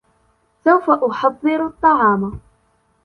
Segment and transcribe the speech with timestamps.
[0.65, 2.39] سوف أُحضرُ الطعام.